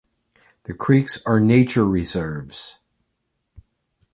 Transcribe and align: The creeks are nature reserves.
The 0.63 0.73
creeks 0.73 1.23
are 1.27 1.39
nature 1.39 1.85
reserves. 1.85 2.79